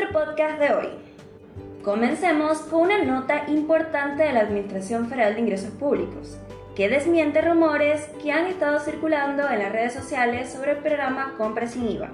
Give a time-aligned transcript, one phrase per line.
[0.00, 0.88] nuestro podcast de hoy.
[1.82, 6.38] Comencemos con una nota importante de la Administración Federal de Ingresos Públicos,
[6.74, 11.66] que desmiente rumores que han estado circulando en las redes sociales sobre el programa Compra
[11.66, 12.10] sin IVA.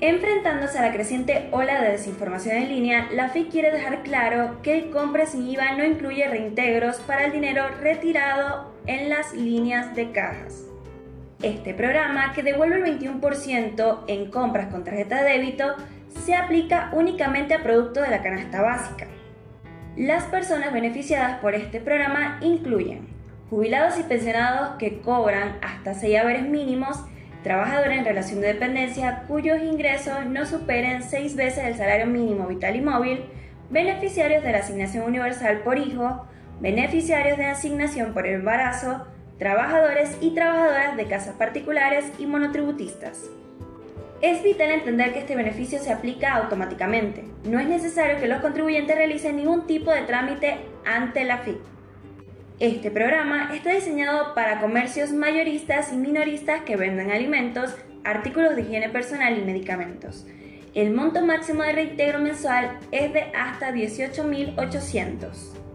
[0.00, 4.78] Enfrentándose a la creciente ola de desinformación en línea, la FIC quiere dejar claro que
[4.78, 10.12] el compra sin IVA no incluye reintegros para el dinero retirado en las líneas de
[10.12, 10.64] cajas.
[11.42, 15.74] Este programa, que devuelve el 21% en compras con tarjeta de débito,
[16.20, 19.06] se aplica únicamente a productos de la canasta básica.
[19.96, 23.08] Las personas beneficiadas por este programa incluyen
[23.50, 27.04] jubilados y pensionados que cobran hasta 6 haberes mínimos,
[27.42, 32.76] trabajadores en relación de dependencia cuyos ingresos no superen 6 veces el salario mínimo vital
[32.76, 33.24] y móvil,
[33.70, 36.26] beneficiarios de la asignación universal por hijo,
[36.60, 39.06] beneficiarios de asignación por embarazo,
[39.38, 43.30] trabajadores y trabajadoras de casas particulares y monotributistas.
[44.22, 47.24] Es vital entender que este beneficio se aplica automáticamente.
[47.44, 51.56] No es necesario que los contribuyentes realicen ningún tipo de trámite ante la FIC.
[52.58, 58.90] Este programa está diseñado para comercios mayoristas y minoristas que venden alimentos, artículos de higiene
[58.90, 60.26] personal y medicamentos.
[60.74, 65.69] El monto máximo de reintegro mensual es de hasta 18.800.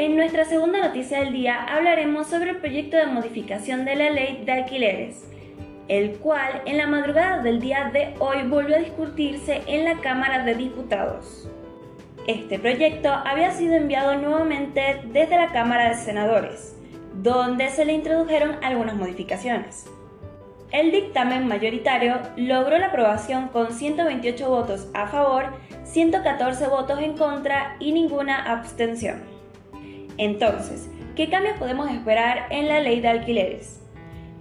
[0.00, 4.42] En nuestra segunda noticia del día hablaremos sobre el proyecto de modificación de la ley
[4.46, 5.28] de alquileres,
[5.88, 10.42] el cual en la madrugada del día de hoy volvió a discutirse en la Cámara
[10.42, 11.50] de Diputados.
[12.26, 16.74] Este proyecto había sido enviado nuevamente desde la Cámara de Senadores,
[17.16, 19.84] donde se le introdujeron algunas modificaciones.
[20.72, 25.50] El dictamen mayoritario logró la aprobación con 128 votos a favor,
[25.84, 29.40] 114 votos en contra y ninguna abstención.
[30.20, 33.80] Entonces, ¿qué cambios podemos esperar en la ley de alquileres?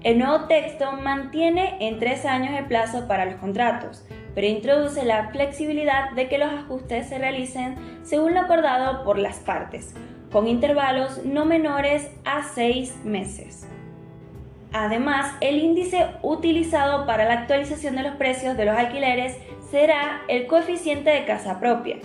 [0.04, 4.06] El nuevo texto mantiene en tres años el plazo para los contratos,
[4.36, 9.38] pero introduce la flexibilidad de que los ajustes se realicen según lo acordado por las
[9.38, 9.96] partes,
[10.34, 13.66] con intervalos no menores a seis meses.
[14.74, 19.38] Además, el índice utilizado para la actualización de los precios de los alquileres
[19.72, 22.00] será el coeficiente de casa propia,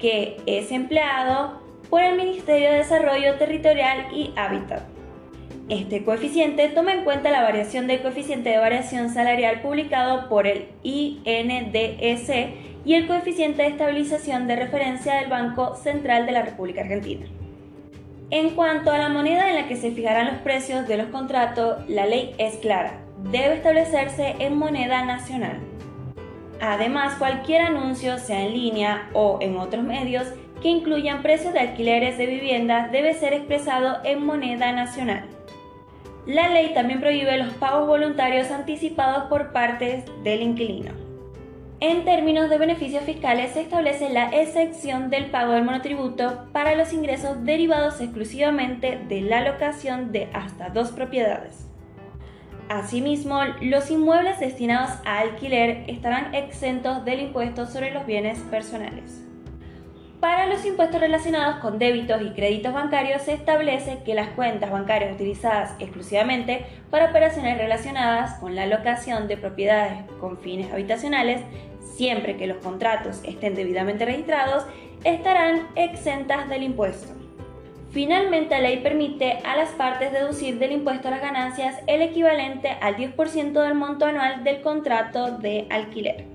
[0.00, 1.61] que es empleado
[1.92, 4.84] por el Ministerio de Desarrollo Territorial y Hábitat.
[5.68, 10.68] Este coeficiente toma en cuenta la variación del coeficiente de variación salarial publicado por el
[10.82, 17.26] INDEC y el coeficiente de estabilización de referencia del Banco Central de la República Argentina.
[18.30, 21.86] En cuanto a la moneda en la que se fijarán los precios de los contratos,
[21.90, 25.58] la ley es clara, debe establecerse en moneda nacional.
[26.58, 32.16] Además, cualquier anuncio, sea en línea o en otros medios, que incluyan precios de alquileres
[32.16, 35.24] de viviendas debe ser expresado en moneda nacional.
[36.24, 40.92] La ley también prohíbe los pagos voluntarios anticipados por parte del inquilino.
[41.80, 46.92] En términos de beneficios fiscales se establece la excepción del pago del monotributo para los
[46.92, 51.66] ingresos derivados exclusivamente de la locación de hasta dos propiedades.
[52.68, 59.21] Asimismo, los inmuebles destinados a alquiler estarán exentos del impuesto sobre los bienes personales.
[60.22, 65.16] Para los impuestos relacionados con débitos y créditos bancarios se establece que las cuentas bancarias
[65.16, 71.40] utilizadas exclusivamente para operaciones relacionadas con la locación de propiedades con fines habitacionales,
[71.96, 74.64] siempre que los contratos estén debidamente registrados,
[75.02, 77.14] estarán exentas del impuesto.
[77.90, 82.68] Finalmente, la ley permite a las partes deducir del impuesto a las ganancias el equivalente
[82.80, 86.31] al 10% del monto anual del contrato de alquiler.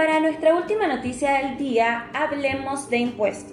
[0.00, 3.52] Para nuestra última noticia del día, hablemos de impuestos.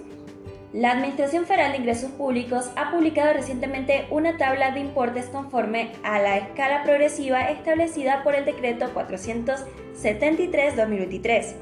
[0.72, 6.18] La Administración Federal de Ingresos Públicos ha publicado recientemente una tabla de importes conforme a
[6.18, 11.52] la escala progresiva establecida por el decreto 473-2023.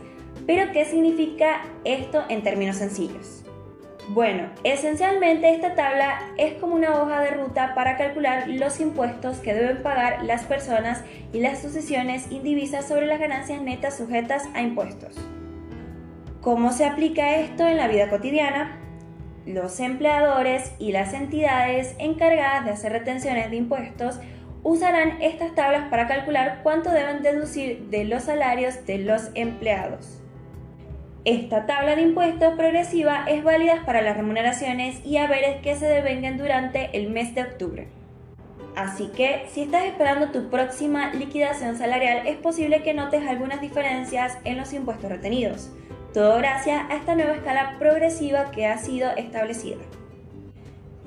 [0.46, 3.42] Pero, ¿qué significa esto en términos sencillos?
[4.08, 9.52] Bueno, esencialmente esta tabla es como una hoja de ruta para calcular los impuestos que
[9.52, 15.16] deben pagar las personas y las sucesiones indivisas sobre las ganancias netas sujetas a impuestos.
[16.40, 18.78] ¿Cómo se aplica esto en la vida cotidiana?
[19.44, 24.20] Los empleadores y las entidades encargadas de hacer retenciones de impuestos
[24.62, 30.22] usarán estas tablas para calcular cuánto deben deducir de los salarios de los empleados.
[31.26, 36.38] Esta tabla de impuestos progresiva es válida para las remuneraciones y haberes que se devengan
[36.38, 37.88] durante el mes de octubre.
[38.76, 44.38] Así que si estás esperando tu próxima liquidación salarial es posible que notes algunas diferencias
[44.44, 45.73] en los impuestos retenidos.
[46.14, 49.82] Todo gracias a esta nueva escala progresiva que ha sido establecida.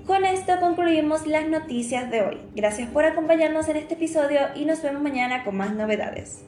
[0.05, 2.41] Con esto concluimos las noticias de hoy.
[2.55, 6.43] Gracias por acompañarnos en este episodio y nos vemos mañana con más novedades.